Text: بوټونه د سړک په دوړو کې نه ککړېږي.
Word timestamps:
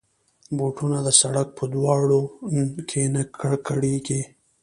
بوټونه 0.57 0.97
د 1.03 1.09
سړک 1.21 1.47
په 1.57 1.63
دوړو 1.73 2.21
کې 2.89 3.01
نه 3.13 3.21
ککړېږي. 3.39 4.21